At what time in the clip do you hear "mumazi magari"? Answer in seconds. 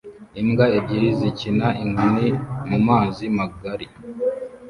2.69-3.87